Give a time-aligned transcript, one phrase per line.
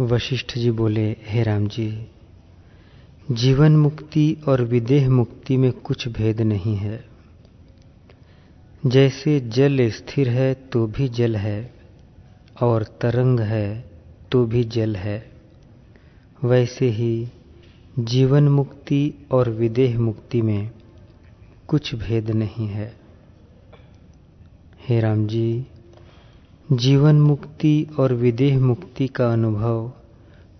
[0.00, 2.06] वशिष्ठ जी बोले, हे राम जी,
[3.30, 7.04] जीवन मुक्ति और विदेह मुक्ति में कुछ भेद नहीं है।
[8.86, 11.74] जैसे जल स्थिर है तो भी जल है,
[12.62, 13.84] और तरंग है
[14.32, 15.30] तो भी जल है।
[16.44, 17.28] वैसे ही
[17.98, 20.70] जीवन मुक्ति और विदेह मुक्ति में
[21.68, 22.96] कुछ भेद नहीं है।
[24.88, 25.66] हे राम जी
[26.72, 29.92] जीवन मुक्ति और विदेह मुक्ति का अनुभव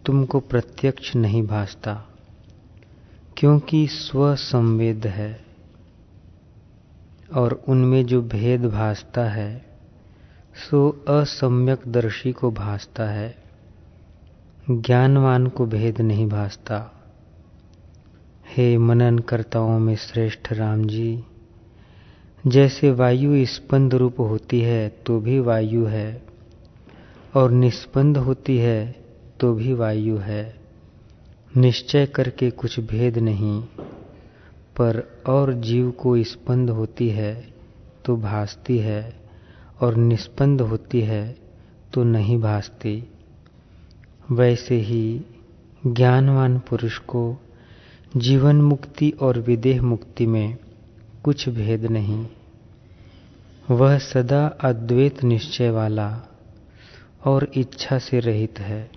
[0.07, 2.07] तुमको प्रत्यक्ष नहीं भासता,
[3.37, 5.45] क्योंकि स्व संवेद है
[7.35, 9.67] और उनमें जो भेद भासता है,
[10.71, 13.35] सो असम्यक दर्शी को भासता है,
[14.71, 16.93] ज्ञानवान को भेद नहीं भासता।
[18.57, 21.25] हे मनन करताओं में श्रेष्ठ राम जी
[22.47, 26.23] जैसे वायु स्पंद रूप होती है तो भी वायु है।
[27.37, 28.97] और निस्पंद होती है
[29.41, 30.61] तो भी वायु है।
[31.57, 33.63] निश्चय करके कुछ भेद नहीं,
[34.77, 37.35] पर और जीव को स्पंद होती है
[38.05, 39.21] तो भासती है।
[39.83, 41.37] और निस्पंद होती है
[41.93, 43.09] तो नहीं भासती।
[44.31, 45.21] वैसे ही
[45.87, 47.37] ज्ञानवान पुरुष को
[48.17, 50.57] जीवन मुक्ति और विदेह मुक्ति में
[51.25, 52.27] कुछ भेद नहीं।
[53.71, 56.23] वह सदा अद्वैत निश्चय वाला
[57.25, 58.91] और इच्छा से रहित है।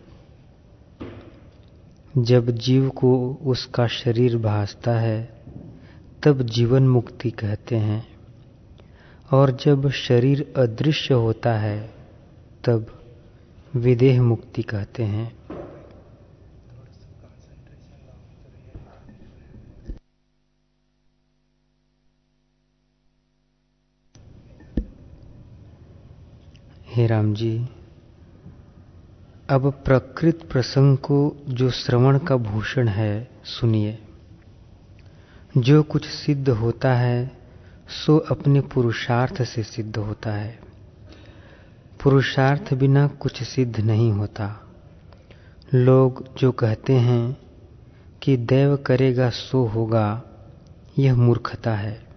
[2.17, 5.33] जब जीव को उसका शरीर भासता है,
[6.23, 8.07] तब जीवन मुक्ति कहते हैं।
[9.33, 11.93] और जब शरीर अदृश्य होता है,
[12.65, 12.99] तब
[13.75, 15.42] विदेह मुक्ति कहते हैं।
[26.94, 27.69] हे राम जी,
[29.49, 33.99] अब प्रकृत प्रसंग को जो श्रवण का भूषण है, सुनिए।
[35.58, 37.31] जो कुछ सिद्ध होता है,
[38.05, 40.59] सो अपने पुरुषार्थ से सिद्ध होता है।
[42.04, 44.67] पुरुषार्थ बिना कुछ सिद्ध नहीं होता।
[45.73, 47.37] लोग जो कहते हैं
[48.21, 50.23] कि देव करेगा सो होगा,
[50.99, 52.12] यह मूर्खता है।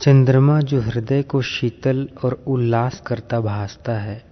[0.00, 4.24] चंद्रमा जो हृदय को शीतल और उल्लास करता भासता है,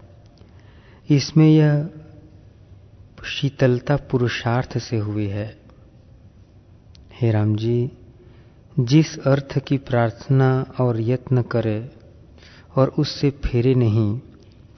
[1.08, 1.88] इसमें यह
[3.24, 5.46] शीतलता पुरुषार्थ से हुई है।
[7.12, 7.90] हे राम जी,
[8.80, 10.50] जिस अर्थ की प्रार्थना
[10.80, 11.90] और यत्न करे
[12.76, 14.20] और उससे फेरे नहीं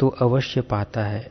[0.01, 1.31] तो अवश्य पाता है।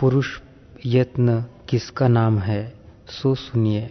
[0.00, 0.38] पुरुष
[0.86, 2.72] यत्न किसका नाम है,
[3.08, 3.90] सो सुनिए।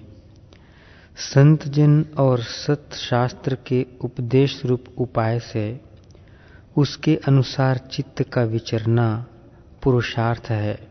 [1.22, 5.82] संत जन और सत शास्त्र के उपदेश रूप उपाय से
[6.78, 9.26] उसके अनुसार चित्त का विचरना
[9.84, 10.88] पुरुषार्थ है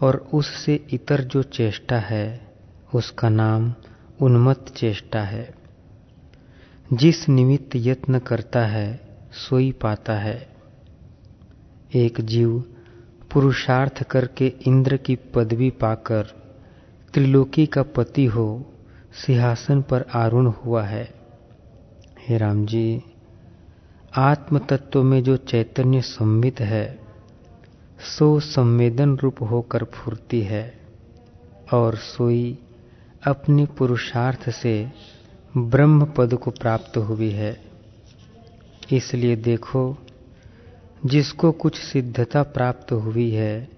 [0.00, 2.54] और उससे इतर जो चेष्टा है,
[2.94, 3.74] उसका नाम
[4.20, 5.54] उन्मत्त चेष्टा है।
[6.92, 9.00] जिस निमित्त यत्न करता है,
[9.32, 10.48] सोई पाता है।
[11.94, 12.64] एक जीव
[13.32, 16.22] पुरुषार्थ करके इंद्र की पदवी पाकर
[17.14, 18.72] त्रिलोकी का पति हो
[19.14, 21.14] सिंहासन पर आरूढ़ हुआ है।
[22.28, 23.02] हे राम जी
[24.16, 27.00] आत्म तत्व में जो चैतन्य सम्मित है,
[28.18, 30.80] सो संवेदन रूप होकर फूरती है
[31.72, 32.58] और सोई
[33.26, 34.92] अपने पुरुषार्थ से
[35.56, 37.60] ब्रह्म पद को प्राप्त हुई है।
[38.92, 39.96] इसलिए देखो,
[41.06, 43.68] जिसको कुछ सिद्धता प्राप्त हुई है,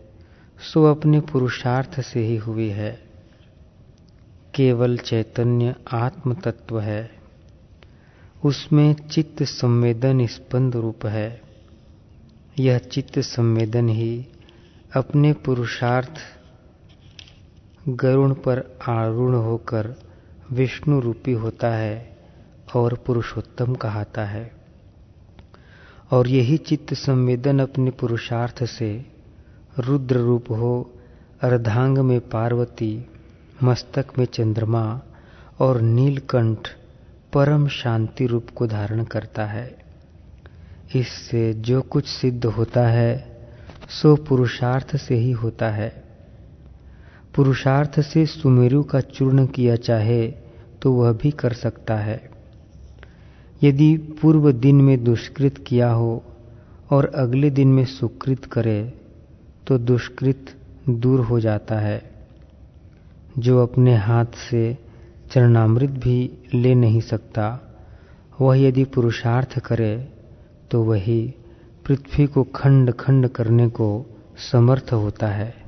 [0.72, 3.11] सो अपने पुरुषार्थ से ही हुई है।
[4.54, 7.10] केवल चैतन्य आत्म तत्व है।
[8.44, 11.42] उसमें चित्त संवेदन स्पंद रूप है।
[12.58, 14.26] यह चित्त संवेदन ही
[14.96, 16.14] अपने पुरुषार्थ,
[17.88, 19.94] गरुण पर आरूढ़ होकर
[20.52, 22.16] विष्णु रूपी होता है
[22.74, 24.52] और पुरुषोत्तम कहता है।
[26.10, 29.06] और यही चित्त संवेदन अपने पुरुषार्थ से
[29.78, 30.92] रुद्र रूप हो,
[31.42, 33.06] अर्धांग में पार्वती
[33.62, 35.00] मस्तक में चंद्रमा
[35.60, 36.68] और नीलकंठ
[37.32, 39.78] परम शांति रूप को धारण करता है।
[40.94, 43.40] इससे जो कुछ सिद्ध होता है,
[43.90, 46.02] सो पुरुषार्थ से ही होता है।
[47.34, 50.26] पुरुषार्थ से सुमेरु का चूर्ण किया चाहे
[50.82, 52.30] तो वह भी कर सकता है।
[53.62, 56.22] यदि पूर्व दिन में दुष्कृत किया हो
[56.90, 58.94] और अगले दिन में सुकृत करे
[59.66, 60.56] तो दुष्कृत
[60.88, 62.11] दूर हो जाता है।
[63.38, 64.78] जो अपने हाथ से
[65.32, 67.60] चरणामृत भी ले नहीं सकता,
[68.40, 70.08] वह यदि पुरुषार्थ करे
[70.70, 71.34] तो वही
[71.86, 74.06] पृथ्वी को खंड खंड करने को
[74.52, 75.61] समर्थ होता है।